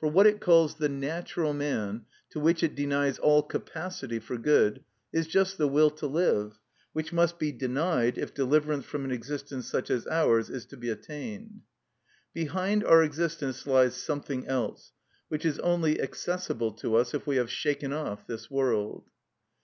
For 0.00 0.08
what 0.10 0.26
it 0.26 0.40
calls 0.40 0.74
the 0.74 0.88
natural 0.88 1.54
man, 1.54 2.04
to 2.30 2.40
which 2.40 2.64
it 2.64 2.74
denies 2.74 3.20
all 3.20 3.40
capacity 3.44 4.18
for 4.18 4.36
good, 4.36 4.82
is 5.12 5.28
just 5.28 5.58
the 5.58 5.68
will 5.68 5.90
to 5.90 6.08
live, 6.08 6.58
which 6.92 7.12
must 7.12 7.38
be 7.38 7.52
denied 7.52 8.18
if 8.18 8.34
deliverance 8.34 8.84
from 8.84 9.04
an 9.04 9.12
existence 9.12 9.68
such 9.68 9.88
as 9.88 10.08
ours 10.08 10.50
is 10.50 10.66
to 10.66 10.76
be 10.76 10.90
attained. 10.90 11.60
Behind 12.34 12.82
our 12.82 13.04
existence 13.04 13.64
lies 13.64 13.94
something 13.94 14.44
else, 14.48 14.90
which 15.28 15.44
is 15.46 15.60
only 15.60 16.02
accessible 16.02 16.72
to 16.72 16.96
us 16.96 17.14
if 17.14 17.24
we 17.28 17.36
have 17.36 17.48
shaken 17.48 17.92
off 17.92 18.26
this 18.26 18.50
world. 18.50 19.04